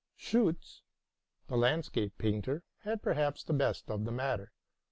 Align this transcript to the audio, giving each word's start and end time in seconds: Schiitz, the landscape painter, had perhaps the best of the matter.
Schiitz, 0.17 0.81
the 1.45 1.55
landscape 1.55 2.17
painter, 2.17 2.63
had 2.79 3.03
perhaps 3.03 3.43
the 3.43 3.53
best 3.53 3.91
of 3.91 4.03
the 4.03 4.11
matter. 4.11 4.51